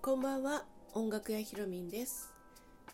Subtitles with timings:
[0.00, 2.32] こんばんは音楽屋ひろみんです。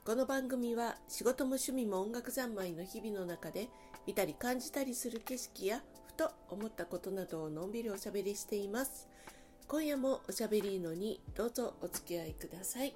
[0.04, 3.68] この番組は仕事も趣味も音楽三昧の日々の中で
[4.06, 9.06] 見たり感じたりする景色やふと思ったことなどをのんびりおしゃべりしています。
[9.68, 12.94] 今夜もおしゃべりのにどうぞお付き合いください。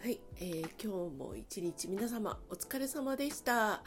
[0.00, 3.82] はい、えー、今日も一日皆様お疲れ様でした。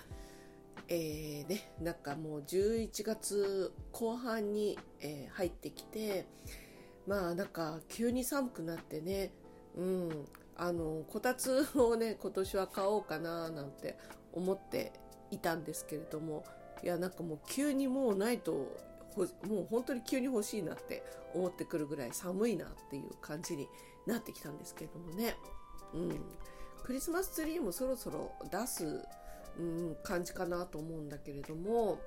[0.90, 6.26] えーね、なんかもう11月後半に、えー、入ってきて
[7.06, 9.32] まあなんか急に寒くなってね、
[9.76, 13.98] うん、あのこたつをね今年は買おうかななんて
[14.34, 14.94] 思って
[15.32, 16.46] いたんですけれども
[16.84, 18.52] いやなんかもう急にもうないと
[19.48, 23.68] もう本当に急に欲しいなって思ってくるぐらい寒いなっていう感じに
[24.06, 25.36] なってきたんですけれどもね、
[25.94, 26.22] うん、
[26.84, 29.04] クリスマスツリーもそろそろ出す、
[29.60, 32.00] うん、感じかなと思うんだけれども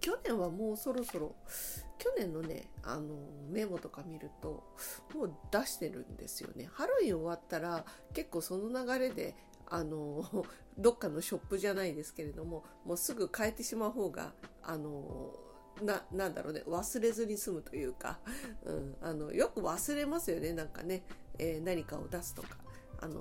[0.00, 1.34] 去年はもうそろそろ
[1.98, 3.14] 去年のねあの
[3.50, 4.64] メモとか見ると
[5.14, 6.68] もう出してるんですよね。
[6.72, 9.34] ハロウィン終わったら結構その流れで
[9.68, 10.24] あの
[10.78, 15.34] どっかのショップじゃないですけれどももうすぐ変えてしまう方があの
[15.82, 18.18] ななんだろうね忘れずに済むというか、
[18.64, 21.02] うん、あのよく忘れますよねなんかね、
[21.38, 22.65] えー、何かを出すとか。
[23.00, 23.20] あの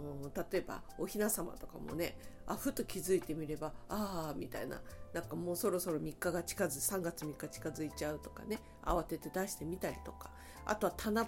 [0.51, 4.81] 例えばおひな様とかもねあふと気づいてみればああみたいな
[5.13, 10.29] なんかもうそろそろ3日が近づ3月3日近づいちゃうとかね慌てて出してみたりとか
[10.65, 11.21] あとは七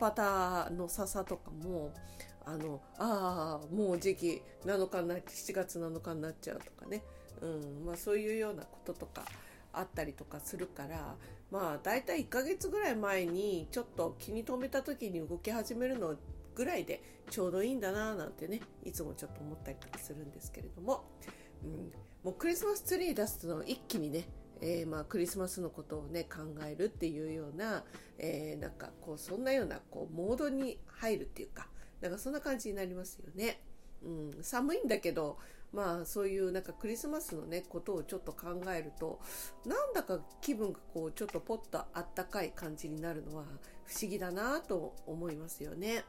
[0.70, 1.94] 夕の笹とかも
[2.46, 7.04] あのああもう時期7日になっ7月7日になっちゃうとかね、
[7.42, 9.24] うんまあ、そういうようなこととか
[9.74, 11.16] あったりとかするから
[11.52, 16.16] まあ大体1ヶ月ぐらい前にちょっと気に留めた時に動き始めるの
[16.58, 21.04] ぐらいでちょうどいいんだななんてねいつもちょっと思ったりとかするんですけれども、
[21.64, 21.72] うん、
[22.24, 24.28] もうクリスマスツリー出すの一気にね
[24.60, 27.84] えー、まあクリスマスのことをね考えるっていうような、
[28.18, 31.68] えー、なんかこうそんなようなこうモードに入るっていうか
[32.02, 33.62] なんかそんな感じになりますよね。
[34.04, 35.38] うん、寒いんだけど
[35.72, 39.20] まあそういうなんかクリスマスのねことをちょっと考えると
[39.64, 43.44] なんだか気分がこうちょっとポッとあったかい感じになるのは
[43.86, 46.04] 不思議だなと思いますよね。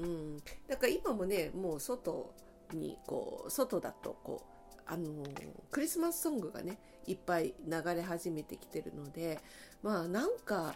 [0.00, 0.36] うん、
[0.68, 2.32] だから今もねもう外
[2.72, 5.24] にこう外だとこうあの
[5.70, 9.40] クリスマスソングがねいっぱい流れ始めてきてるので
[9.82, 10.74] まあなんか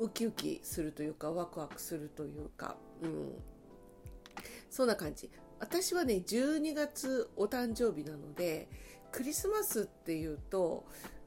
[0.00, 3.32] ウキウキするというかワクワクするというか、うん、
[4.70, 5.30] そんな感じ。
[5.60, 8.68] 私はね12月お誕生日なので
[9.12, 10.84] クリスマスっていうと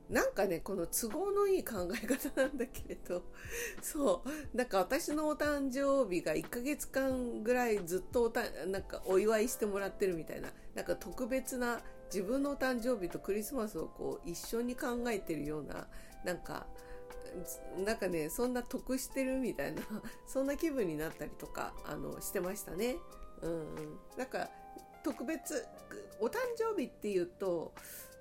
[0.10, 3.24] なんかねこの都合のいい考え方なんだけれど
[3.82, 4.24] そ
[4.54, 4.58] う。
[4.58, 10.52] なんか私のお誕生日が1ヶ月間ぐらいずっとおたなんかお祝いしてもらってるみたいな。
[10.76, 11.82] なんか特別な
[12.14, 15.88] 自分のお誕生日とクリスマスをこう一緒に考えてるような
[16.24, 16.68] なんか
[17.86, 19.82] なんかねそんな得してるみたいな
[20.28, 22.98] そんな気分になったりとかあのしてましたね。
[23.42, 24.50] うん、なんか
[25.04, 25.66] 特別
[26.20, 27.74] お誕生日っていうと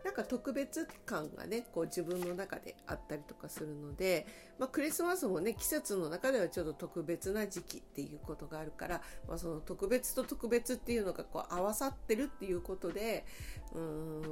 [0.04, 4.26] なんか特別感がねこう自分の中であったりとかするので、
[4.58, 13.24] まあ、クリスマスもね季節の中ではちょっと特別な時期っていうことがあるから、まあ、その特別と特別っていうのがこう合わさってるっていうことで
[13.72, 14.22] うん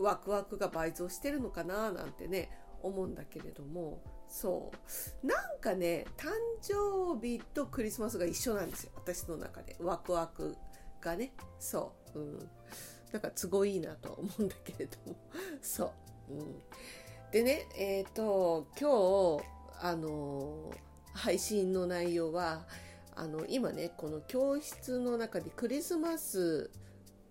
[0.00, 2.50] ワクワクが倍増してるのかななんてね
[2.82, 4.72] 思うんだけれどもそ
[5.22, 5.26] う。
[5.26, 6.28] なんかね誕
[6.62, 9.76] 生日とクリスマスが一緒なんですよ私の中で。
[9.80, 10.56] ワクワク
[11.00, 11.32] がね。
[11.58, 12.50] そう、うん、
[13.12, 15.16] なんか都合いいなと思うんだけれども。
[15.62, 15.92] そ
[16.30, 16.62] う、うん、
[17.32, 19.44] でねえっ、ー、と今日
[19.82, 20.72] あの
[21.12, 22.66] 配信の内容は
[23.16, 26.70] あの今ねこの教室の中でクリスマス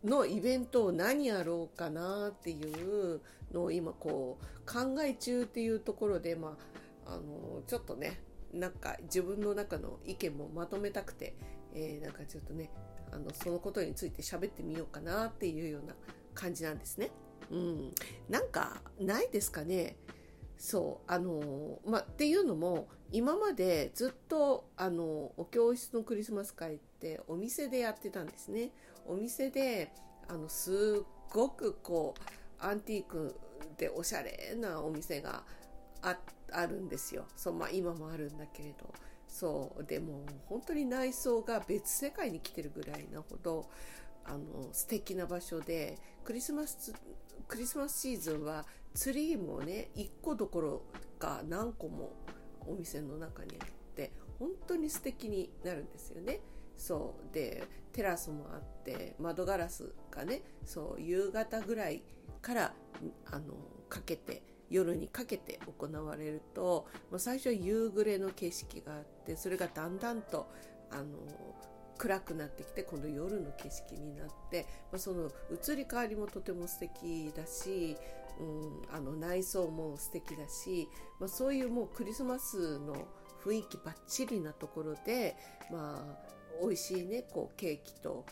[0.03, 6.57] のイベントを何やろうかなっていうのを今こう考え中っていうところで、ま
[7.05, 8.21] あ、あのちょっとね
[8.53, 11.35] なんか自分の中の意見もまとめたくて、
[11.73, 12.69] えー、なんかちょっとね
[13.11, 15.93] あのそのことについて喋ってみようかなっていうような
[16.33, 17.11] 感じなんですね。
[17.51, 17.91] うん、
[18.29, 19.95] なんかないですかね。
[20.57, 28.71] そうあのまっていうのも今までずっとあのお教室のクリスマス会ってお店でやってたんですね。
[29.07, 29.91] お店で
[30.27, 33.35] あのすっごくこうアンティーク
[33.77, 35.43] でおしゃれなお店が
[36.01, 36.17] あ
[36.51, 37.25] あるんですよ。
[37.35, 38.93] そう、まあ、今もあるんだけれど。
[39.29, 43.69] そうでも本当に内装が別世界に来てるぐらいなほど
[44.25, 46.93] あの素敵な場所でクリスマス
[47.47, 50.81] クリスマスシーズンはツリーもね1個どころ
[51.19, 52.11] か何個も
[52.67, 56.39] お店の中にあって本当に素敵になるんですよね。
[56.77, 62.01] そうでテラスもあって窓ガラスがねそう夕方ぐらい
[62.41, 62.73] から
[63.25, 63.53] あの
[63.89, 66.87] かけて夜にかけて行われると、
[67.17, 70.51] 最初は夕暮れの景色があってそれがだんだんと
[70.91, 71.05] あの
[71.97, 77.97] 暗くなってきて今度夜の景色になって、まあ、その移り変わりもとても素敵だし、
[78.39, 80.87] うん、あの内装も素敵だし、
[81.19, 83.07] まあ、そういうもうクリスマスの
[83.43, 85.35] 雰囲気ばっちりなところで、
[85.69, 88.25] まあ、美味しいねこうケーキと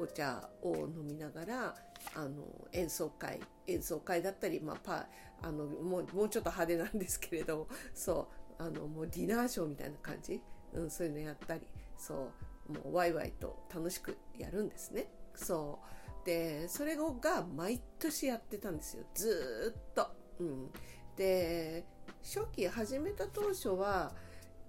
[0.00, 1.74] お茶を飲みながら
[2.14, 5.06] あの演奏会演奏会だったり、まあ、パ
[5.42, 8.28] あのもうもうちょっと派手なんですけれどそ
[8.58, 10.40] うあのもうディナーショーみたいな感じ、
[10.72, 11.62] うん、そういうのやったり
[11.96, 12.30] そ
[12.68, 15.08] うもうワイワイと楽しくやるんですね。
[15.34, 15.80] そ
[16.22, 16.26] う。
[16.26, 19.04] でそれが毎年やってたんですよ。
[19.14, 20.06] ずっと。
[20.38, 20.70] うん、
[21.16, 21.84] で
[22.22, 24.12] 初期始めた当初は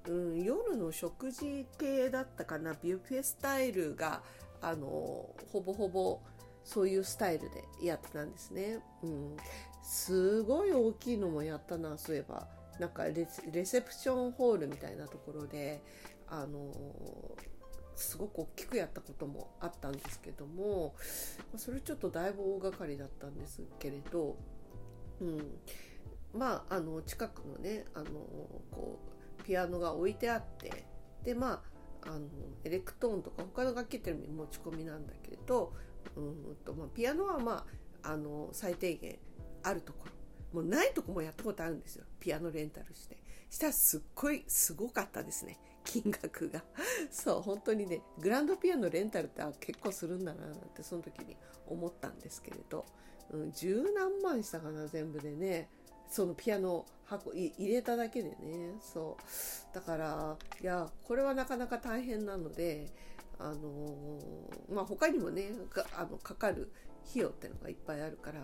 [0.08, 2.74] うん、夜の食事系だったかな。
[2.74, 4.22] ビュッフェスタイルが
[4.62, 4.88] あの
[5.52, 6.20] ほぼほぼ
[6.64, 9.38] そういうスタイルでやってたんですね、うん、
[9.82, 12.48] すごい大きいのもやったなそういえば。
[12.80, 15.84] なんかレセプションホールみたいなところで
[16.28, 16.74] あの
[17.96, 20.96] すごく大きくやったこともあったんですけども
[21.56, 24.36] それちょっとだいぶ大掛かりだったんですけれど、
[25.22, 25.58] うん、
[26.34, 28.06] まああの近くのねあの
[28.72, 29.00] こ
[29.40, 30.86] うピアノが置いてあって
[31.24, 31.62] でま
[32.06, 32.28] ああの
[32.64, 35.74] エレクトーンとか他の楽器っていうのも持ち込みなんだけれど
[36.16, 37.66] うんと、まあ、ピアノはま
[38.04, 39.18] ああの最低限
[39.64, 40.12] あるところ。
[40.54, 42.06] もうないとこもやったことあるんですよ。
[42.20, 43.18] ピアノレンタルして。
[43.50, 45.60] したらすっごいすごかったですね。
[45.84, 46.64] 金額が。
[47.12, 51.36] そう本当にねグランドピアノレンタルって結構するんだななんてその時に
[51.68, 52.86] 思ったんですけれど、
[53.32, 55.70] うん、十何万したかな全部でね。
[56.10, 58.76] そのピアノ箱入れただけでね。
[58.82, 59.76] そう。
[59.76, 62.92] だからいやこれはなかなか大変なので
[63.40, 65.52] あのー、まあ他にもね
[65.98, 66.72] あのかかる
[67.10, 68.42] 費用ってのがいっぱいあるから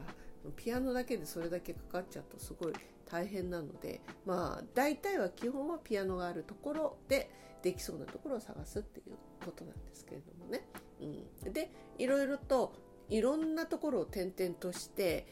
[0.56, 2.74] ピアノだけでそれだけかかっちゃうとすごい
[3.10, 7.30] 大変なのでまあ大体は基本はピアノがあるところで
[7.62, 10.66] できそうなところを探すっていうことなんですけれどもね。
[11.02, 12.74] うん、でいろいろと
[13.10, 15.26] いろんなところを転々として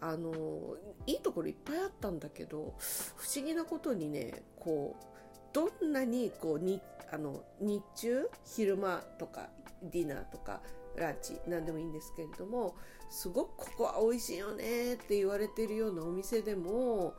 [0.00, 0.76] あの
[1.06, 2.74] いいところいっぱいあったんだけど
[3.16, 5.13] 不思議なことにねこう
[5.54, 9.48] どんなにこうにあの日中昼間とか
[9.82, 10.60] ディナーとか
[10.96, 12.74] ランチ何でもいいんですけれども
[13.10, 17.14] すごくここは美味しいよねって言われてるようなお店でも、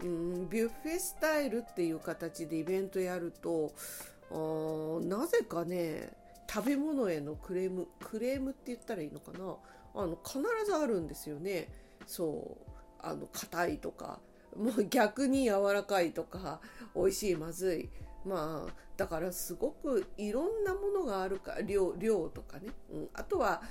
[0.00, 3.72] うん、ビュッフェスタイルっていう形でイベントやると
[5.00, 6.12] なぜかね
[6.50, 9.56] 食べ物へのクレームクレームって言ったらいいのかな？
[9.94, 11.68] あの必ずあるんですよね。
[12.06, 12.70] そう
[13.00, 14.18] あの硬いとか
[14.56, 16.60] もう逆に柔らかいとか
[16.94, 17.88] 美味しいまずい。
[18.24, 23.62] まあだからすごくいろんなものがあるか量量とかね、うん、あとは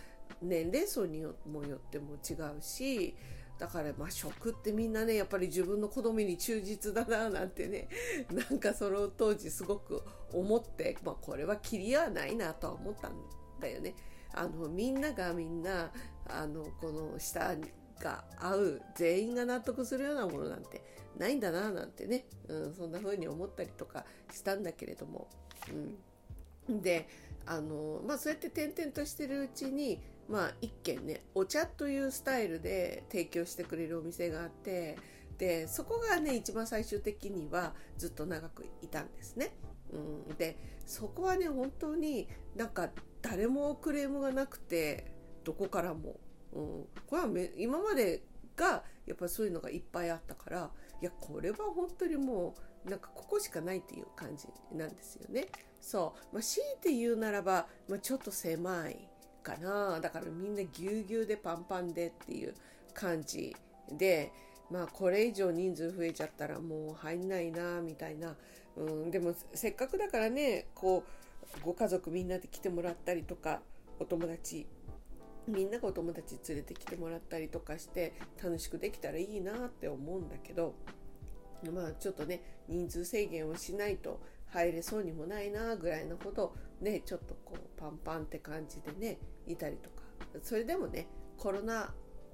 [0.41, 3.15] 年齢層によもよっても違うし
[3.59, 7.89] だからまあ食ってみんなねやっぱり自分の好みに忠実だななんてね
[8.31, 10.01] なんかその当時すごく
[10.31, 13.13] 思って、まあ、これは切りはないなとは思ったん
[13.59, 13.95] だよね。
[14.33, 15.91] あのみんながみんな
[16.25, 17.56] あのこの下
[17.99, 20.83] が合う全員が納得するようなものなんて
[21.17, 25.27] ないんだななんてね、うん、そんな風に思ったりとかしたんだけれども、
[26.67, 27.07] うん、で
[27.45, 34.97] あのまあそうやって転々としてるうちにまあ一軒ねお茶というスタイルで提供してくれるお店があって
[35.38, 39.51] でそこがね一番最終的にはずっと長くいたんですね。
[39.94, 42.89] うん、でそこはね本当になんか
[43.21, 45.11] 誰もクレームがなくて
[45.44, 46.19] どこからも
[46.54, 48.23] うん、これはめ今まで
[48.56, 55.47] がやっぱそういうのがいっぱいあったからいやこれは本当にもうなんかここしかないっていう感じなんですよね。
[55.80, 59.07] そう、まあ、強いて言うならば、まあ、ちょっと狭い
[59.44, 59.99] かな。
[59.99, 62.56] だからみんなぎゅうぎゅうでパンパンでっていう
[62.94, 63.56] 感じ
[63.92, 64.31] で
[64.69, 68.35] まあこれ以上人数増えちゃったらもう入んないなみたいな、
[68.75, 71.04] うん、でもせっかくだからねこ
[71.59, 73.61] うご家族みんなで来てもらったりとか
[73.99, 74.68] お友達
[75.47, 78.13] みんながお友達連れてきてもらったりとかして
[78.44, 80.75] 楽しくできたらいいなって思うんだけど
[81.73, 89.97] まあちょっとね人数制限をしないと入れそうにもないなぐらいのほどねちょっとこうパンパンって感じでねいたりとか。
[90.42, 91.94] それでもねコロナ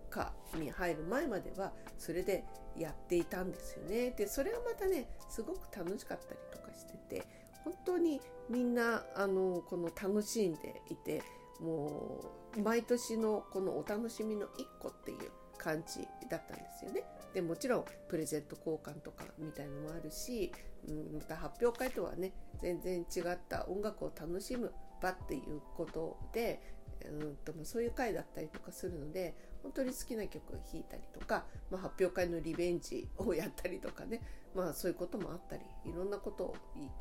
[0.10, 2.46] 禍に入る前まではそれで
[2.78, 4.12] やっていたんですよね。
[4.12, 7.28] でそれはまたねすごく楽しかったりとかしてて
[7.64, 11.24] 本当にみんなあのこの楽しんでいて
[11.64, 12.22] も
[12.56, 17.04] う毎年のこのお楽しみの一個っていう感じだったんですよね。
[17.34, 20.52] でもちろんプレゼント交換とかみたいのもあるし、
[20.88, 26.62] うん、また発表会とはね全然違った音楽を楽しむ場っていうことで、
[27.06, 34.22] うんとそういう会だったりとかするので本当に好きな曲を弾いたりとか、まあ、発表会のリベンジをやったりとかね
[34.56, 36.56] まあそういうこともあったりいろんなことを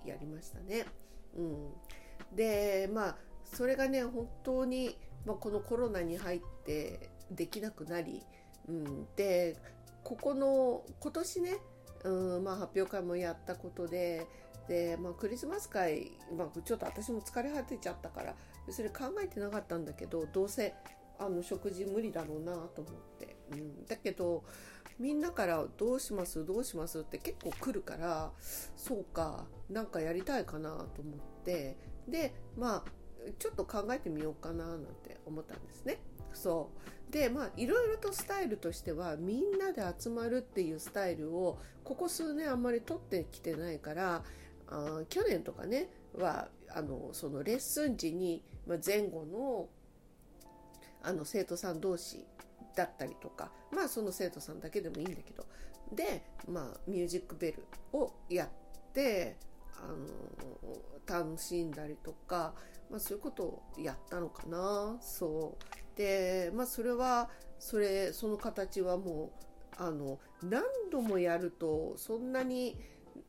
[0.07, 0.87] やりましたね。
[1.37, 4.96] うん、でまあそれがね本当に、
[5.26, 8.22] まあ、このコロナに入ってできなくなり、
[8.68, 9.56] うん、で
[10.04, 11.56] ここの今年ね、
[12.04, 14.26] うんまあ、発表会もやったことで
[14.68, 18.34] で、まあ、クリスマス会、まあ、ちょっと私も疲れ果てちゃったから
[18.66, 20.75] 別に考えてなかったんだけどどうせ
[21.18, 24.42] あの食事無理だろうなと思って、うん、だけど
[24.99, 28.32] みんなから「どうしますどうします?」って結構来るから
[28.76, 31.76] そうかなんかやりたいかなと思って
[32.08, 32.84] でまあ
[33.38, 35.99] ちょっと考えてみようかななんて思ったんですね。
[36.33, 36.71] そ
[37.11, 44.25] うでまあいろいろとスタイルとしてはみんなで集まるっていうスタイルをここ数年あんまり取ってきてないから
[44.69, 49.69] あ去年とかねはあのそのレッスン時に、ま、前後の
[51.02, 52.25] あの生徒さん同士
[52.75, 55.45] だったりとかまあその生徒さんだけでもいいんだけど
[55.93, 58.49] で、まあ、ミュージックベルをやっ
[58.95, 59.37] て
[59.79, 62.55] あの楽しんだりとか、
[62.91, 64.97] まあ、そういうことをやったのかな。
[65.00, 65.97] そう。
[65.97, 69.33] でまあそれはそれその形はも
[69.79, 72.76] うあの何度もやるとそんなに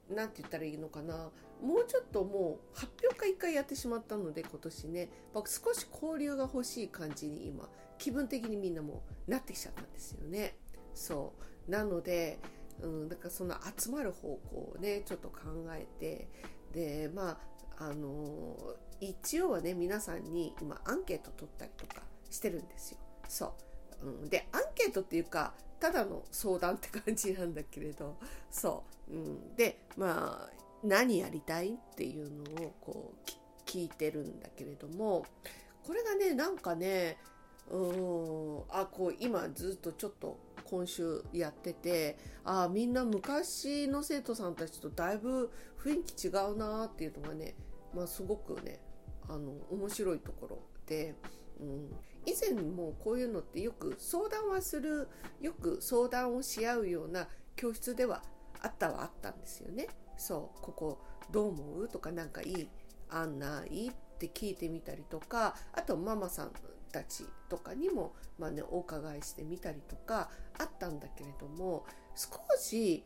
[0.10, 1.30] 何て言ったらいいのかな。
[1.62, 5.10] もうちょっともう発表会1回やってしまったので今年ね。
[5.34, 10.58] 少し交流が欲しい感じに今気分的にみんなもなってきちゃったんですよね。
[10.94, 11.34] そ
[11.68, 11.72] う。
[11.72, 12.40] なので、
[12.82, 15.36] うん、だからその集まる方向をねちょっと考
[15.72, 16.28] えて
[16.74, 17.40] でま
[17.78, 22.98] ああの一応はね皆さんに今アンケート取ったりとかしてるんですよ。
[23.28, 23.54] そ
[24.02, 28.18] う、うん、でアンケートっていうかただの相談って感じなんだけれど
[28.50, 30.50] そう、うん、でまあ
[30.84, 33.30] 何やりたいっていうのをこう
[33.70, 35.26] 聞いてるんだけれども
[35.86, 37.18] これがねなんかね
[37.70, 45.52] うんあこう今ずっとちょっと今週やっててああみんな昔の生徒さんたちとだいぶ
[45.84, 47.56] 雰囲気違うなっていうのがね、
[47.94, 48.80] まあ、すごくね
[49.30, 51.16] あの面白いところで、
[51.60, 51.90] うん、
[52.26, 55.08] 以前もこういうのってよく相談はする
[55.40, 58.22] よく相談をし合うような教室では
[58.62, 59.88] あったはあったんですよね。
[60.18, 61.00] そうここ
[61.32, 61.88] どう思う？
[61.88, 62.68] とか何かいい
[63.10, 63.88] 案ない？
[63.88, 66.52] って聞いてみたりとかあとママさん
[66.94, 71.86] たちとかにも、まあね、お伺いしてみたりとかあったんだけれども
[72.16, 73.04] 少し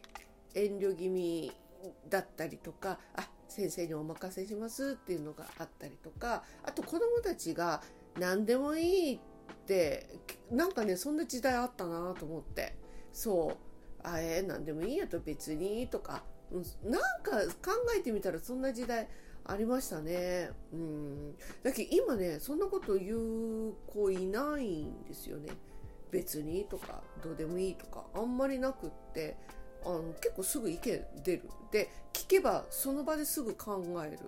[0.53, 1.51] 遠慮気味
[2.09, 7.81] だったりとかあ先生にお任せしますっていうのがあったりとかあと子どもたちが
[8.19, 9.19] 何でもいいっ
[9.65, 10.07] て
[10.51, 12.75] なんかねそんな時代あったなと思って。
[13.13, 13.57] そう。
[14.03, 16.23] あえー、何でもいいやと別にとか。
[16.49, 19.09] うん、なんか考えてみたらそんな時代
[19.47, 20.51] ありましたね。
[20.73, 21.35] うん。
[21.63, 25.51] だけど今ね、そんなこと言う子いないんですよね。
[26.11, 29.37] 別にとか、どうでもいいとか、あんまりなくって、
[29.85, 31.49] あの結構すぐ意見出る。
[31.71, 34.19] で、聞けばその場ですぐ考える。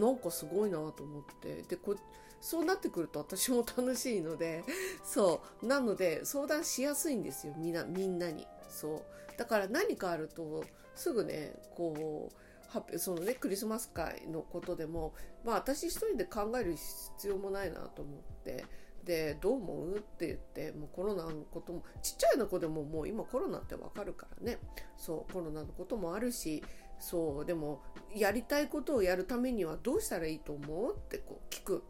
[0.00, 1.62] なんかすごいなと思って。
[1.62, 1.96] で、こ
[2.40, 4.64] そうなってくると私も楽しいので、
[5.04, 5.66] そう。
[5.66, 7.54] なので相談しやすいんですよ。
[7.56, 8.46] みんな、みんなに。
[8.68, 9.02] そう。
[9.38, 10.64] だから何かあると、
[10.94, 12.49] すぐねこう
[12.98, 18.64] そのねクリスマス会のことでもまあ私一人で考える必要もないなと思って
[19.04, 24.58] でどう思うって言ってもうコロナのこともちっちゃいの子でももう今コロナってわかるからね。
[24.96, 26.62] そうコロナのこともあるし
[26.98, 27.82] そうでも
[28.14, 31.82] やりたいことをやるためにはどうしたらいいと思うってこう聞く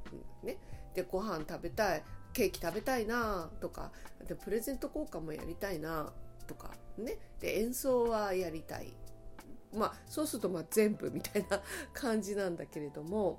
[0.42, 0.56] ね。
[0.94, 3.90] でご飯食べたいケーキ食べたいなとか
[4.26, 6.12] でプレゼント交換もやりたいな
[6.46, 7.18] とかね。
[7.40, 8.92] で演奏はやりたい。
[9.74, 11.60] まあそうするとまあ全部みたいな
[11.92, 13.36] 感じなんだけれども、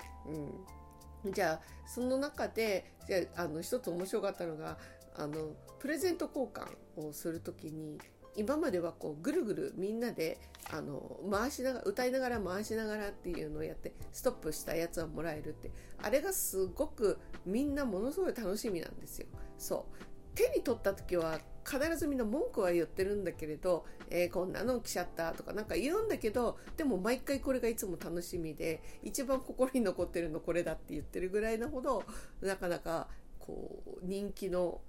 [1.25, 4.77] うん、じゃあその中でじゃああの一つ面白かったのが
[5.15, 7.99] あのプレゼント交換をする時に
[8.35, 10.37] 今まではこうぐるぐるみんなで
[10.71, 15.71] あの回しながら歌いながら回しながらっていうのをやってストップしたやつはもらえるって。
[16.01, 19.27] あれがすごくみんなものすごい楽しみなんですよ。
[19.57, 20.10] そう。
[20.35, 32.03] 手に取った時は必ずみんな文句は言ってるんだけれど、えー、こんなの来ちゃったとかなんか言うんだけどでも毎回これがいつも楽しみで一番心に残ってるのこれだって言ってるぐらいなほど
[32.41, 33.07] なかなか
[33.39, 34.81] こう人気の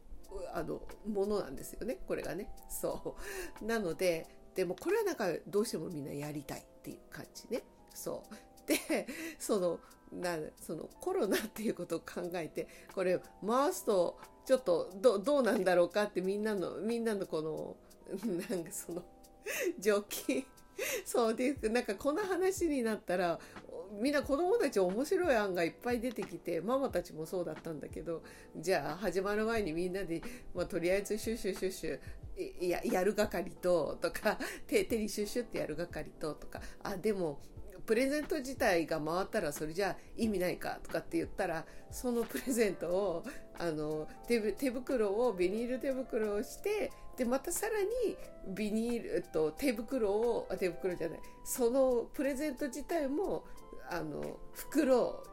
[0.55, 2.49] あのものなんですよねこれがね。
[2.71, 3.17] そ
[3.61, 3.65] う。
[3.65, 7.65] なのででもこれはなんかどうしてもみんなやりたいっていう感じね。
[7.93, 8.35] そう。
[8.67, 9.07] で
[9.39, 9.81] その
[10.13, 17.77] なそのコロナっていうことを考えてこれ回すとちょっとどどうなんだろうかってみんなのみんなのこの
[18.49, 19.03] なんかその
[19.79, 20.45] 常勤
[21.05, 23.39] そうでなんかこの話になったら
[24.01, 28.23] みんな子供たち面白い案がいっぱい出てきてママたちもそうだったんだけど
[28.57, 30.23] じゃあ始まる前にみんなで、
[30.55, 31.99] まあ、とりあえずシュシュシュシュ
[32.67, 36.61] ややる係ととか手手にシュシュってやる係ととか。
[36.83, 37.41] あでも
[37.87, 43.25] プレゼント自体が回ったらそれじゃ意味ないかとかって言ったらそのプレゼントを
[43.59, 48.17] あの手手袋をビニール手袋をしてでまたさらに
[48.55, 53.45] ビニールと手袋を手袋じゃないそのプレゼント自体も
[53.91, 55.25] あの袋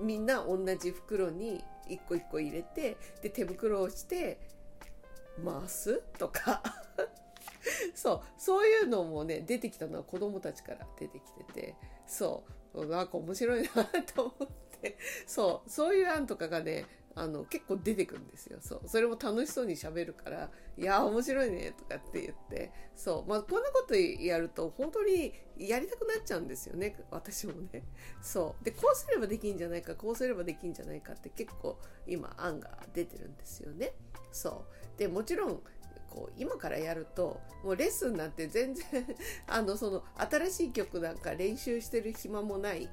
[0.00, 4.38] みんな同じ袋に一個一個入れてで手袋をして
[5.44, 6.83] 回すとか。
[7.94, 12.44] そうそういうのもね出てきたのは子供たちから出てきててそ
[12.74, 14.98] うなんか面白いなと思って。
[15.26, 16.84] そうそういう案とかがね
[17.16, 18.58] あの結構出てくるんですよ。
[18.60, 22.72] そうそれも楽しそうにしゃべるから「いや面白いね」とかって言って。
[22.96, 27.84] そうまあこんなことやると本当にやりたくなっちゃうんですよね私もね。
[28.20, 33.92] そうでこうすればできんじゃないかこうすればできんじゃないかって結構今案が出てるんですよね。
[34.32, 34.66] そ
[34.96, 35.62] うでもちろん
[36.14, 38.84] こう今からやるともうレッスンなんて全然
[39.48, 42.88] あのその新しい曲なんか練習してる暇もない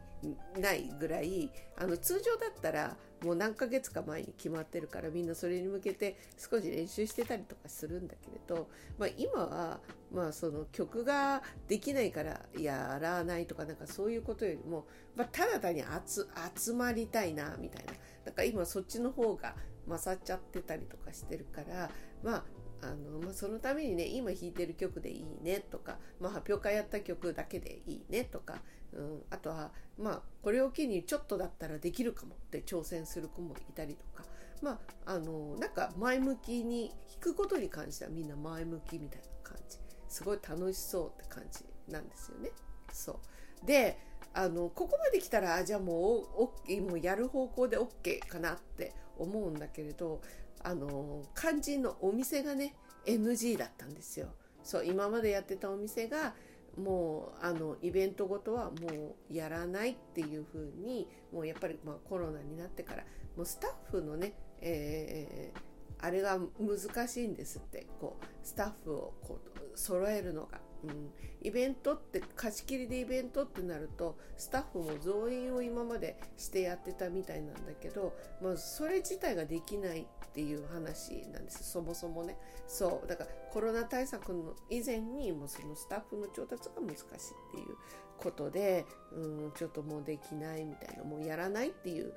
[0.59, 9.79] ないぐらいあの通常だったらもう何ヶ月か前に決まってるからみんなそれに向けて少し練習してたりとかするんだけれど、まあ、今は
[10.11, 14.85] まあその曲ができないからやらないとかなんかそういうことよりも、
[15.15, 17.93] まあ、ただ単に集集まりたいなみたいな。
[18.25, 19.55] だから今そっちの方が
[19.87, 21.89] 勝っちゃってたりとかしてるから
[22.23, 22.43] まあ
[22.81, 28.55] あの、まあ、そのためにね今弾いてる曲でいいねとか、まあ、発表会やった曲だけでいいねとか、
[28.93, 34.23] うん、あとは、まあ、これを機にちょっとだったらできるかもって挑戦する子もいたりとか、
[34.61, 42.51] まあ、あのなんか前向きに弾くことに関してはみんな前向きみたいな感じすごい楽しそうって感じなんですよね。
[42.91, 43.19] そ
[43.63, 43.97] うで
[44.33, 46.25] あのここまで来たらじゃあも
[46.67, 50.21] うもうやる方向で OK かなって思うんだけれど
[50.63, 52.75] あの肝心のお店がね
[53.05, 54.27] NG だったんですよ。
[54.63, 56.35] そう今までやってたお店が
[56.77, 63.03] もうあのイベントごとはもうやらないっていう風にもうやっぱりまあコロナになってから
[63.35, 67.87] もうスタッフのね、えー、あれが難しいんですって。
[67.99, 69.39] こうスタッフをこ
[69.73, 70.59] う揃えるのが。
[70.83, 81.69] うん、イベントって貸し切りでイベントってなるとスタッフも増員を今までしてやってたみたいなんだけど、まあ、それ自体ができないっていう話なんです。
[81.69, 82.37] そもそもね。
[82.67, 83.07] そう。
[83.07, 87.07] だからコロナ対策の以前にもそのスタッフの調達が難しいっ
[87.51, 87.75] ていう
[88.17, 92.13] ことで、うん、ちょっともうできないみたいなもうやらないっていう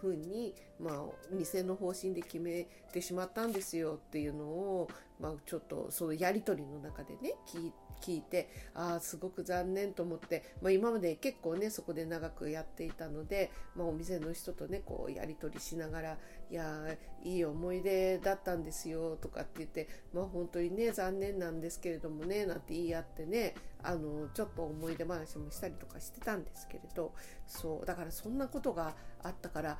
[0.00, 4.88] ふうに、まあ、店の方針で決めてしまったんですよっていうのを、
[5.20, 7.83] まあ、ちょっとそのやり取りの中でね聞いて。
[8.00, 16.18] 聞いてああすごく残念と思って、まあ、今まで結構ねそこで長くやっていたので、まあ、お店の人とねこうやり取りしながら
[16.50, 27.14] 「いやいい思い出だったんですよ」とかって言ってまあ本当にね残念なんですけれどもねなんて言い合ってねあのちょっと思い出話もしたりとかしてたんですけれど
[27.46, 29.78] そうだからそんなことがあったから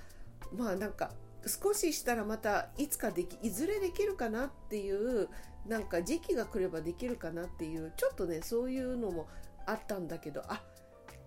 [0.53, 1.13] まあなんか
[1.47, 5.29] 少ししたらまたいつかできいずれできるかなっていう
[5.67, 9.29] なんか時期が来ればできるかなっていうちょっとねそういうのも
[9.67, 10.63] あったんだけどあ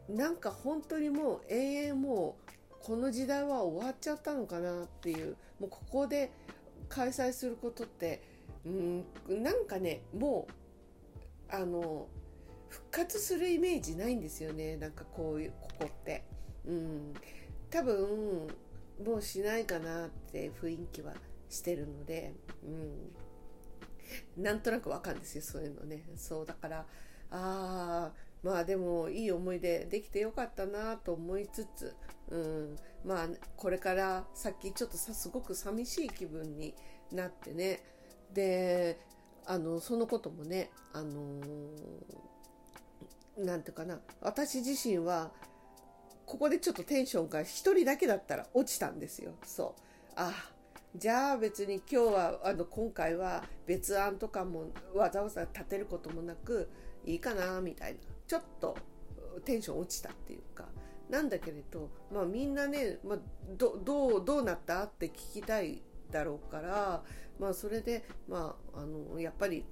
[0.10, 6.32] なんか本当にもう永遠もうこの時代は終わっちゃったのかなっていうもうここで
[6.90, 8.22] 開催することって
[8.66, 10.48] うんなんかねも
[11.52, 12.08] うあの
[12.70, 16.24] 復活するイメージないんですよねなんかこういうここって。
[16.66, 17.14] うん
[17.70, 18.48] 多分
[19.06, 21.14] もうしないかなって雰囲気は
[21.50, 22.34] してるので、
[22.64, 26.04] うん、なんとなくわかるんですよそういうのね。
[26.16, 26.86] そうだからあ
[27.32, 28.12] あ
[28.44, 31.96] まあでもいい思い出できてよかったなと思いつつ、
[32.30, 36.76] うん、まあこれから先ちょっとさすごく寂しい気分に
[37.12, 37.84] なってね。
[38.34, 39.00] で
[39.46, 44.00] あのそのこともねあのー、なんていうかな。
[44.22, 45.32] 私自身は
[46.28, 49.32] ここでちょっとテンションが1人だけだったら落ちたんですよ。
[49.44, 49.82] そう。
[50.18, 50.34] あ
[50.96, 56.70] じゃあ別に今日はあの今回は別案とかもわざわざ立てることもなく
[57.06, 58.76] いいかなみたいなちょっと
[59.46, 60.66] テンション落ちたっていうか
[61.10, 63.20] なんだけれど、まあ、みんなね、まあ、
[63.58, 67.04] どどうどうなったって聞きたいだろうから、
[67.40, 69.64] まあ、それで、まあ、あのやっぱり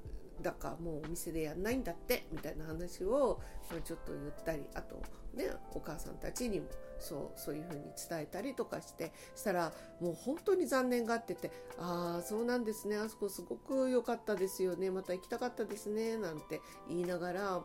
[0.41, 3.41] だかもうお店でやんないんだってみたいな話を、
[3.83, 5.01] ちょっと言ったりあと
[5.33, 6.67] ねお母さんたちにも
[6.99, 17.63] そうそういう風に伝えたりとかしてしたらもう本当に残念がってて「ああそうなんですねあそこすごく良かったですよねまた行きたかったですね」なんて言いながら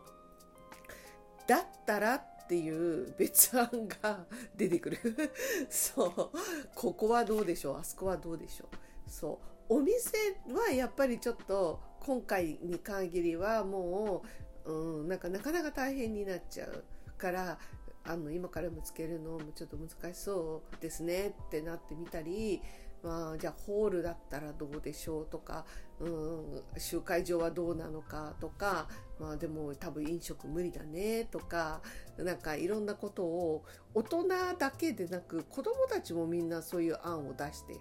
[1.47, 3.69] だったらっていう別案
[4.03, 4.99] が出てくる。
[5.71, 6.31] そう。
[6.75, 9.11] ここはどうでしょうあそこはどうでしょう。
[9.11, 9.75] そう。
[9.77, 10.17] お店
[10.53, 14.23] はやっぱりちょっと今回に限りはも
[14.65, 16.85] う、うん、なんかなかなか大変になっちゃう
[17.17, 17.59] から
[18.05, 22.63] あの今からもつけるのもちょっと難しそうですねってなってみたり
[23.03, 25.65] まあ、じゃあホールだったらどうでしょうとか、
[26.01, 31.81] うん、集会場はどうなのかとか、まあ、でも多分飲食無理だねとか
[32.19, 37.79] なんかいろんなことを大人だけでなく子どもたちもみんなそういう案を出して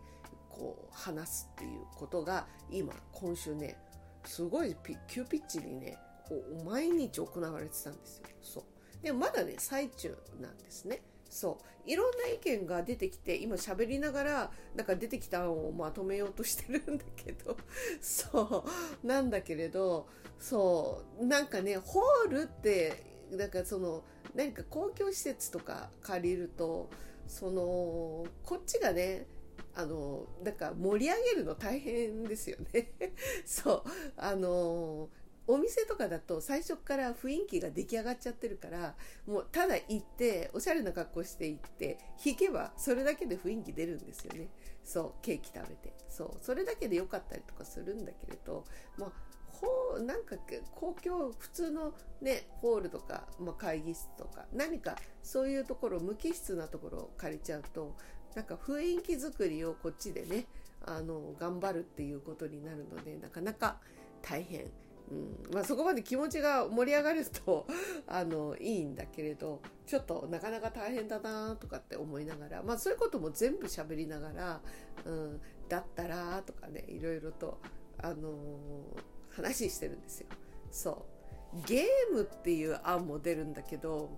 [0.49, 3.77] こう話すっていうことが今今週ね
[4.25, 4.75] すごい
[5.07, 8.23] 急ピッチにねこう毎日行われてたんですよ。
[8.41, 8.63] そう
[9.03, 11.01] でもまだね最中なんですね。
[11.29, 17.55] そういろんな意見が出てきて今喋りながらなんか出てきた案をまとめようとしてるんだけど
[18.01, 18.65] そ
[19.03, 20.07] うなんだけれど
[20.39, 24.03] そうなんかねホールってなんかその
[24.33, 26.89] 何か公共施設とか借りると
[27.27, 29.27] そのこっちがね
[29.75, 32.91] あのなんか盛り上げるの大変ですよね。
[33.45, 33.83] そう。
[34.17, 35.09] あの
[35.47, 44.49] お店とかだと最初から雰囲気が出来上がっちゃってるからもうただ行っておしゃれな格好して行って弾けばそれだけで雰囲気出るんですよね。
[44.83, 45.93] そうケーキ食べて。
[46.07, 46.37] そう。
[46.41, 48.63] それだけで良かったりとかするんだけれど
[48.97, 49.29] まあ
[49.59, 50.37] ほなんか
[50.73, 57.95] 公共普通のねホールとか、まあ、会議室とか何かそういうところ無機質なところを借りちゃうと
[58.35, 60.45] なんか雰囲気作りをこっちでね
[60.85, 63.77] あの頑張るっていうことになるのでなかなか
[64.21, 64.65] 大変。
[65.11, 67.65] うんまあ、そこまで気持ちが盛り上がると
[68.05, 74.61] あのいいんだけれどちょっとなかなか大変だなとかって思いながら、まあ、そういうことも全部喋りながら、
[75.05, 77.57] うん、だったらとかねいろいろと、
[77.97, 80.27] あのー、話してるんですよ。
[80.69, 81.18] そう
[81.65, 84.09] ゲームっていう案も出るんだけど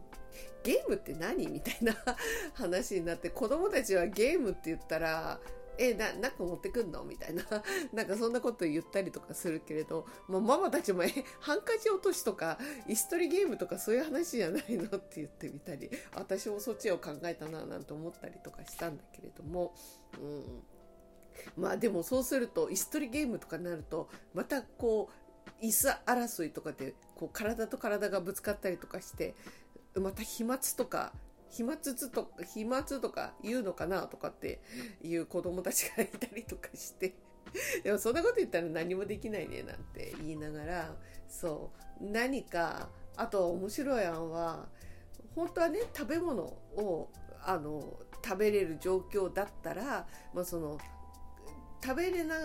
[0.63, 1.96] ゲームって何みたいな
[2.54, 5.39] 話になって子供たちはゲームって言ったら
[5.78, 7.44] えななんか持ってくんのみたいな。
[7.94, 19.74] なんかそんなこと言ったりとかするけれど、まあ、ママたちもえハンカチ落としとか椅子取りゲームとかそういう話じゃないのって言ってみたり私もそっちを考えたななんて思ったりとかしたんだけれども、
[20.22, 20.63] うん、
[21.56, 25.31] まあでもそうすると椅子取りゲームとかになるとまたこう
[25.62, 29.36] 椅子争いとかでこう体と体がぶつかったりとかして
[29.95, 31.13] また飛沫とか
[31.49, 34.62] 飛沫つと飛沫とか言うのかなとかって
[35.04, 37.13] いう子供たちがいたりとかして。
[37.84, 40.95] でもそんなこと言ったら何もできないねなんて言いながら
[41.27, 42.06] そう。
[42.06, 44.69] 何かあと面白い案は
[45.36, 47.10] 本当はね食べ物を
[47.43, 50.77] あの食べれる状況だったら、まあ、その
[51.84, 52.36] 食べれな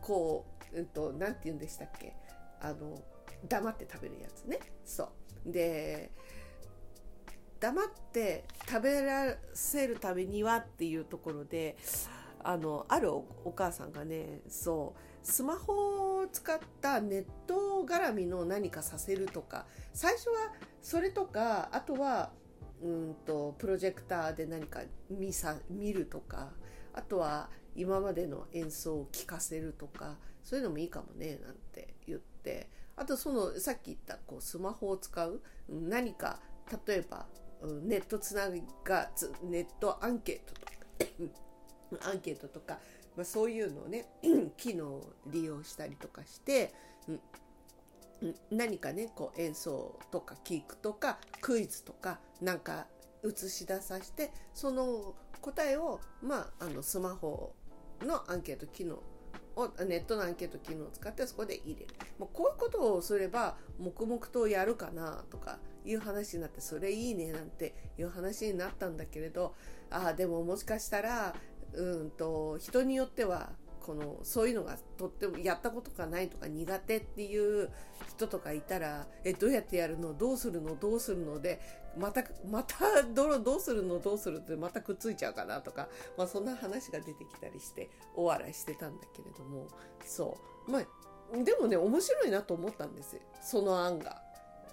[0.00, 2.16] こう、えっと、なんて言うんでしたっけ？
[2.60, 3.02] あの
[3.48, 4.58] 黙って食べるやつね。
[4.84, 5.52] そう。
[5.52, 6.10] で
[7.60, 11.76] 黙って食べらせるためにはっていうところで
[12.42, 22.30] あのあるお母さんがねそうスマホを使ったネット絡みの何かさせるとか最初はそれとかあとは
[22.82, 26.50] うんとプロジェクターで何か見さ見るとか
[26.92, 31.95] あとは今までの演奏を聴かせるとかそういうのもいいかもねなんて。
[32.06, 36.40] 言ってあとそのさっき言ったこうスマホを使う何か
[36.86, 37.26] 例えば
[37.82, 38.48] ネットつな
[38.84, 39.10] が
[39.42, 40.66] ネットアンケートと
[42.00, 42.78] か アンケートとか、
[43.16, 44.06] まあ、そういうのをね
[44.56, 46.74] 機能を利用したりとかして、
[47.08, 52.86] うん、何かねこう演奏とか聞くとかクイズとかなんか
[53.24, 57.54] 映し出させてその答えを、まあ、あのスマホ
[58.02, 59.02] のアンケート機能
[59.56, 61.86] をネットのアンケート機能を使ってそこで入れる、
[62.18, 69.54] まあ、こういうことをすれば黙々とやるかなとかいう話になってそれいいねなんていう話になったんだけれど
[69.90, 71.34] ああでももしかしたら
[71.72, 73.50] うんと人によっては
[73.86, 77.70] このそういうのがとってもやったことがないとか苦手っていう
[78.08, 80.12] 人とかいたらえどうやってやるの？
[80.12, 80.74] どうするの？
[80.74, 81.40] どうするの？
[81.40, 81.60] で
[81.96, 84.00] また またどどうするの？
[84.00, 89.68] どうするってまたくっついちゃうかなとか、まあ、そんな話が出てきたりして大笑いしてたんだけれども
[90.04, 90.70] そう。
[90.70, 93.22] まあでもね面白いなと思ったんですよ。
[93.40, 94.20] その案が。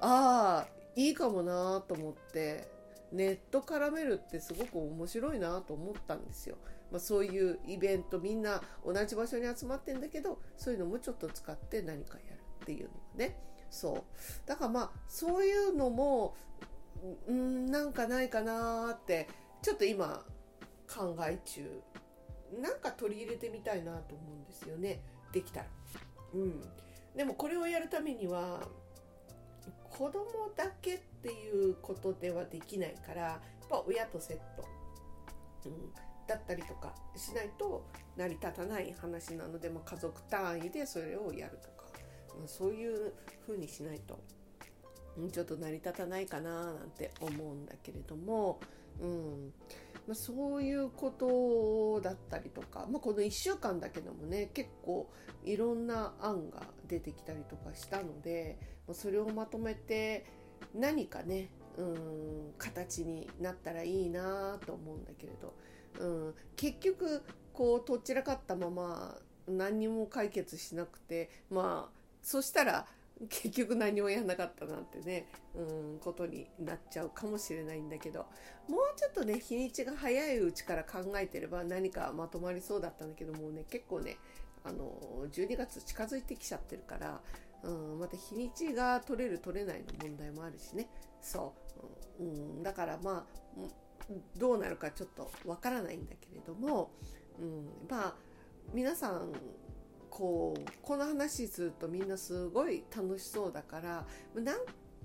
[0.01, 2.67] ああいいかもなと思って
[3.11, 6.57] ネット絡めるってすごく面白いなと思ったんですよ。
[6.93, 13.35] まあ、そういうイベントみんな同じ場所に集まってんだけどそういうのもちょっと使って何かやるっていうのがね。
[13.71, 14.05] そ
[14.45, 14.47] う。
[14.47, 16.35] だからまあそういうのも
[17.27, 19.27] うんなんかないかなって
[19.63, 20.23] ちょっと今
[20.87, 21.81] 考え中。
[22.61, 25.01] なんか取り入れてみたいなと思うんですよね。
[25.31, 25.65] できたら。
[26.35, 26.61] うん、
[27.15, 28.61] でもこれをやるためには
[29.89, 34.67] 子供だけっていうことではできないからやっぱ親とセット、
[35.65, 35.93] うん、
[36.27, 41.85] だったりとかしないと成り立たない話なので、まあ、家族単位でそれをやるとか、
[42.37, 43.13] まあ、そういう
[43.45, 44.19] 風にしないと、
[45.31, 48.59] ちょっと成り立たないかななんて思うんだけれども、
[49.01, 49.53] うん
[50.07, 55.09] まあ、そういうことだったりとか、まあ、この1週間だけどもね結構
[55.45, 58.57] いろんな案が出てきたりとかしたので、
[58.87, 60.25] まあ、それをまとめて
[60.75, 65.55] 何かねうん形になったらいいなと思うんだけれど、
[65.99, 67.21] うん、結局
[67.53, 69.15] こうとっちらかったまま
[69.47, 72.85] 何にも解決しなくてまあそしたら
[73.29, 78.25] 結局何もやんなかったなんてね、うん、ことになっちゃうかもしれないんだけど
[78.67, 84.17] もうちょっとね日にちが早いうちから考えてれば何かまとまりそうだったんだけどもうね結構ね
[84.63, 84.91] あの
[85.31, 87.21] 12月近づいてきちゃってるから、
[87.63, 90.87] うん、また日にちが取れる取れないの問題もあるしね。
[91.21, 91.53] そ
[92.19, 93.25] う、うん、だからま
[93.57, 93.59] あ
[94.37, 96.91] どうなるかちょっとわからないんだけれども、
[97.39, 98.15] うん、まあ
[98.73, 99.31] 皆さん
[100.09, 104.59] こうこの話するとみんなすごい楽しそうだからなん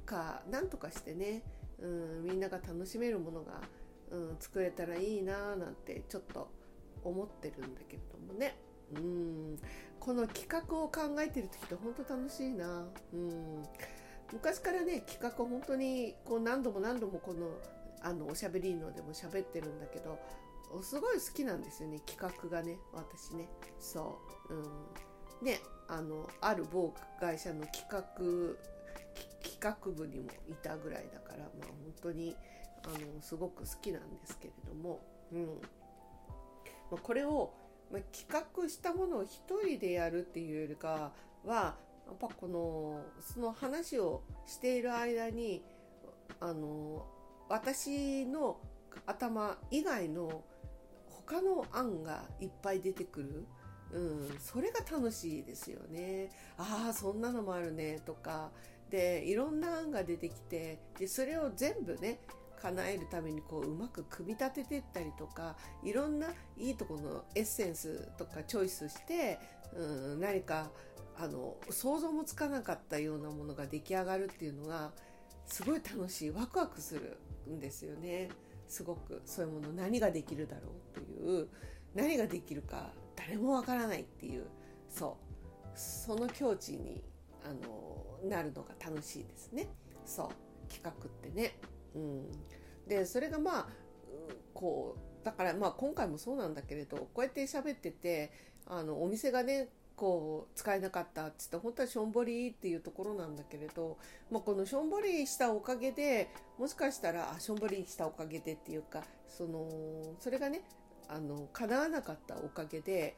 [0.05, 1.43] かなんとかしてね、
[1.81, 3.63] うん、みんなが楽しめるものが、
[4.11, 6.51] うん、作れたらいいななんてちょっと
[7.03, 8.57] 思ってるんだけれどもね。
[8.97, 9.59] うん、
[10.01, 12.87] この企画を考えてる時って本当楽しいな。
[13.13, 13.63] うん
[14.33, 17.49] 昔からね企画本当にこう何度も何度もこの
[18.03, 20.19] あのおしゃべりのでも喋ってるんだけど
[20.83, 23.49] すごい好きなんですよね企画がね私ね。
[23.79, 24.19] そ
[24.51, 24.55] う。
[24.55, 25.47] うん。
[25.47, 28.03] ねあのある某会社の企画
[29.43, 32.37] 企画部にもいたぐらいだからまあ本当に
[32.85, 35.01] あのすごく好きなんですけれども、
[35.33, 35.47] うん。
[36.91, 37.53] まあ、これを、
[37.93, 41.13] まあ、企画したものを一人でやるっていうよりか
[41.45, 45.63] はやっぱこのその話をしている間に
[46.41, 47.07] あの
[47.49, 48.59] 私の
[49.07, 50.43] 頭以外の
[51.27, 53.47] 他の案がいっぱい出てくる、
[53.93, 56.31] うん、それが楽しいですよね。
[56.57, 58.01] ああそんなのもあるね。
[58.05, 58.51] とか。
[58.91, 60.79] でいろんな案が出てきて。
[60.99, 62.21] でそれを全部ね
[62.61, 69.39] 叶えるためにこううまく組み立ててったりとかいろんないいとこのエッセンスとかチョイスして、
[69.77, 70.71] うん、何か
[71.17, 74.93] あの想像もつかなかったようなものが出来上がるっていうのが
[75.47, 76.31] すごい楽しい。
[76.31, 77.17] ワクワクする。
[77.49, 78.29] んですよね。
[78.67, 81.49] すごくそういうもの何ができるだろうという。
[81.95, 84.45] 何ができるか誰もわからないっていう。
[84.89, 85.17] そ
[85.75, 85.79] う。
[85.79, 87.03] その境地に
[87.45, 89.69] あのなるのが楽しいですね。
[90.05, 90.29] そう。
[90.73, 91.55] 企画ってね。
[91.95, 92.31] うん、
[92.87, 93.69] でそれがまあ
[94.53, 98.33] こうだからまあ今回もそうなんだけれどこうやって喋ってて
[98.67, 103.99] あのお店がねこう使えなかったっつって本当はしょんぼりっていうところなんだけれど、
[104.31, 109.69] まあ、このしょんぼりしたおかげでもしかしたらあしょんぼりしたおかげでっていうかその
[110.21, 110.63] それがね
[111.09, 113.17] あの叶わなかったおかげで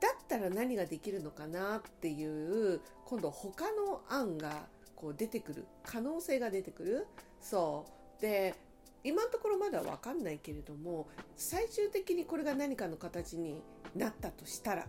[0.00, 7.06] だったら何ができるのかなっていう今度他の案がこう出てくる可能性が出てくる。
[7.40, 7.86] そ
[8.18, 8.22] う。
[8.22, 8.54] で
[9.02, 13.60] 今のところまだ分かんないけれども最終的にこれが何かの形に
[13.94, 14.86] なったとしたら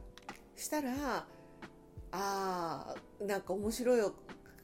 [0.55, 1.25] したら
[2.11, 4.11] あーなんか面白い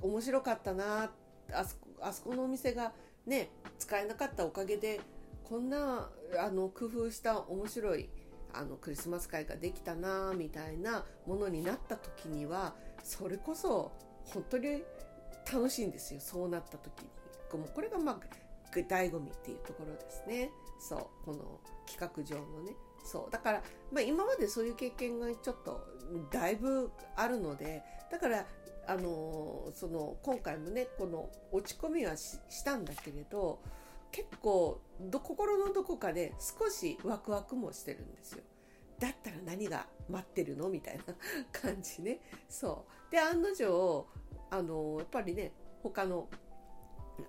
[0.01, 1.11] 面白かったな
[1.53, 2.93] あそこあそこのお店が
[3.25, 5.01] ね使えなかったおかげで
[5.43, 8.09] こんなあの工夫した面白い
[8.53, 12.73] あのクリスマス会ができたなみたいなものになった時には
[13.03, 13.91] それこそ
[14.25, 14.83] 本当に
[15.51, 17.09] 楽しいんですよそうなった時に。
[17.57, 18.19] もうこれがまあ
[18.73, 20.51] 醍醐味っていうところですね。
[20.79, 22.73] そうこの企画上のね。
[23.03, 25.85] そうだから、まあ、今までそういう経験がちょっと
[26.31, 28.45] だいぶあるのでだから
[28.87, 33.59] あのその今回もねこの落ち込みはしたんだけれど
[34.11, 38.43] 結構心のどこかで少しワクワクもしてるんですよ。
[38.99, 40.69] だったら何が待ってるの？
[40.69, 41.03] みたいな
[41.51, 42.19] 感じね。
[42.47, 43.11] そう。
[43.11, 44.05] で、案の定、
[44.51, 46.29] あの、やっぱりね、他の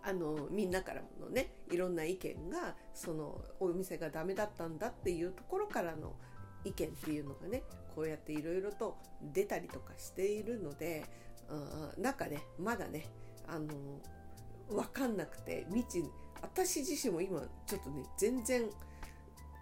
[0.02, 6.14] あのみんなからのねいろんな意見がそのお店がダメだったんだっていうところからの
[6.64, 7.62] 意見っていうのがね
[7.94, 8.96] こうやっていろいろと
[9.32, 11.04] 出たりとかしているので
[11.98, 13.06] なんかねまだね
[13.48, 13.68] あの
[14.68, 16.04] 分かんなくて未知
[16.40, 18.64] 私自身も今ちょっとね全然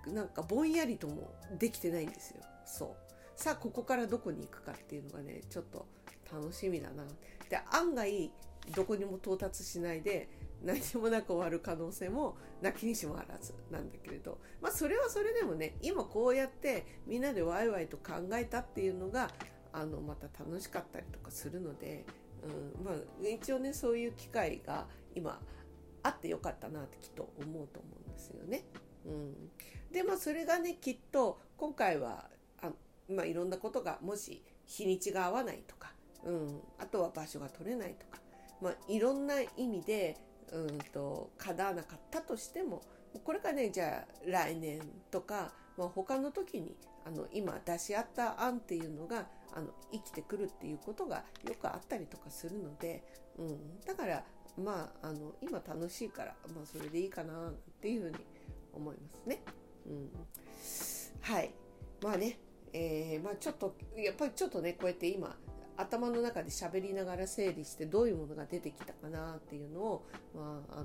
[0.06, 2.40] なんかぼんやりともできてないんですよ。
[2.64, 2.96] そう。
[3.36, 5.86] さあここからどこに行くかっていうのがねちょっと
[6.32, 7.04] 楽しみだな。
[7.48, 8.32] で案外
[8.75, 10.29] どこにも到達しないで
[10.62, 19.31] 何もなく終わる可能性もなきにしもあらずなんだけれどまあそれはそれでもね今こうやってみんなでワイワイと考えたっていうのが
[19.73, 22.05] あのまた楽しかったりとかするので、
[22.42, 22.94] うんまあ、
[23.27, 25.40] 一応ねそういう機会が今
[26.03, 28.64] あってよかったなってきっと思うと思うんですよね。
[29.07, 29.35] うん、
[29.92, 32.29] でまあそれがねきっと今回は
[32.62, 32.70] あ、
[33.09, 35.92] まあ、いろんなことがもし日にちが合わないとか、
[36.25, 38.19] うん、あとは場所が取れないとか、
[38.61, 40.16] まあ、いろんな意味で
[40.53, 42.83] うんと叶わなかったとしても
[43.25, 53.03] これがねじゃあ来年とか、まあ、他の時にあの今出し合った案っていうのがあの生きてくるっていうことがよくあったりとかするので、
[53.38, 54.23] うん、だから
[54.62, 58.16] まああの今楽しいから、まあ、それでいいかなっていうふうに
[58.73, 59.42] 思いますね。
[59.87, 60.11] うん、
[61.20, 61.51] はい。
[62.03, 62.38] まあね、
[62.73, 65.37] えー、まあ、ちょっとやっぱりちょっとねこうやって今
[65.80, 70.84] 頭の中で喋りながら整理してどういうものが出てきたかなっていうのを、まあ、あの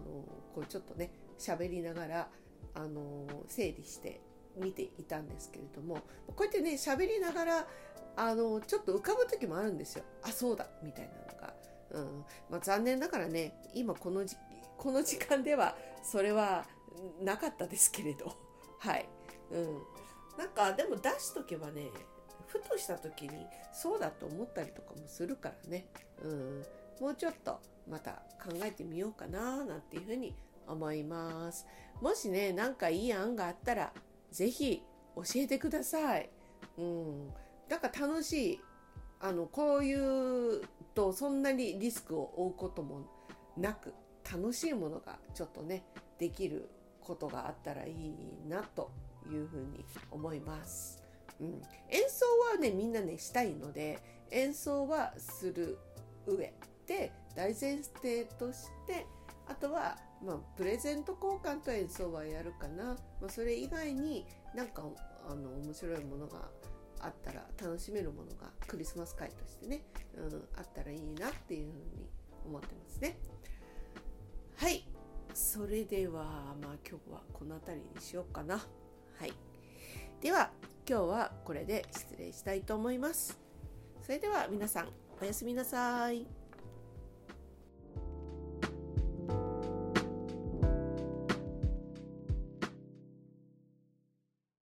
[0.54, 2.28] こうちょっとね喋りながら
[2.74, 4.22] あの整理して
[4.58, 5.96] 見ていたんですけれども
[6.28, 7.68] こうやってね喋りながら
[8.18, 10.06] あのちょっと浮かぶ時もあるんですよ。
[10.24, 11.54] あそうだみたいなのが、
[11.92, 12.26] うん。
[12.50, 14.38] まあ、残念ながらね今この時
[14.78, 16.66] この時間ではそれは
[17.22, 18.34] なかったですけれど。
[18.80, 19.10] はい、
[19.52, 19.82] うん、
[20.38, 21.90] なんかでも出しとけばね
[22.64, 25.86] ふとした時にそうだと思ったりとかもするからね、
[26.24, 26.66] うん、
[27.00, 28.12] もうちょっとまた
[28.44, 30.36] 考えてみようかななんていうふうに
[30.68, 31.68] 思います。
[32.02, 33.94] もしね何かいい案があったら
[34.32, 34.84] 是非
[35.16, 36.30] 教えてください、
[36.78, 37.30] うん、
[37.70, 38.62] だから楽しい
[39.20, 39.94] あのこうい
[40.58, 40.62] う
[40.94, 43.02] とそんなにリスクを負うことも
[43.56, 43.94] なく
[44.30, 45.86] 楽しいものがちょっとね
[46.20, 48.92] できることがあったらいいなと
[49.26, 51.05] いうふうに思います。
[51.40, 54.00] うん、演奏はねみんなねしたいので
[54.32, 55.78] 演奏はする
[56.26, 56.54] 上
[56.88, 59.06] で大前提として
[59.48, 64.84] あとは、まあ、プレゼント交換と演奏はやるかな、まあ、それ以外になんか
[65.30, 66.40] あの面白いものが
[67.00, 69.82] あったら楽しめるものがクリスマス会としてね、
[70.18, 72.10] うん、あったらいいなっていうふうに
[72.46, 73.18] 思ってますね。
[74.58, 74.88] はい
[75.34, 76.24] それでは
[76.62, 78.56] まあ今日はこの辺りにしようかな。
[79.20, 79.34] はい
[80.22, 80.50] では
[80.88, 83.40] 今日はこれで失礼したいと思います。
[84.04, 86.28] それでは皆さんおやすみなさい。